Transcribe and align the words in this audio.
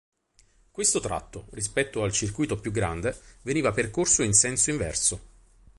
Questo 0.71 0.99
tratto, 0.99 1.45
rispetto 1.51 2.01
al 2.01 2.11
circuito 2.11 2.59
più 2.59 2.71
grande, 2.71 3.15
veniva 3.43 3.71
percorso 3.71 4.23
in 4.23 4.33
senso 4.33 4.71
inverso. 4.71 5.21